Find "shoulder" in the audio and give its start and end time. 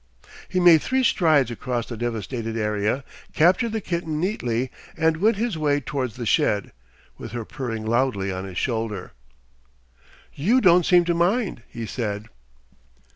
8.57-9.11